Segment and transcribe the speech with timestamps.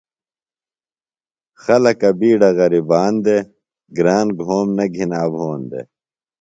[1.63, 3.45] خلکہ بِیڈہ غرِیبان دےۡ۔
[3.95, 5.87] گران گھوم نہ گِھنا بھون دےۡ۔